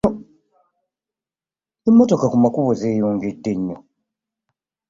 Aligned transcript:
Emmotoka 1.87 2.25
ku 2.31 2.37
makubo 2.43 2.69
zeeyongedde 2.79 3.51
nnyo. 3.57 3.77